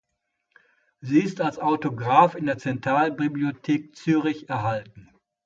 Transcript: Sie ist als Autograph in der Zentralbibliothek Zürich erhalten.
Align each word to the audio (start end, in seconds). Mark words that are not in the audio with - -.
Sie 1.01 1.19
ist 1.19 1.41
als 1.41 1.59
Autograph 1.59 2.33
in 2.33 2.47
der 2.47 2.57
Zentralbibliothek 2.57 3.95
Zürich 3.95 4.49
erhalten. 4.49 5.09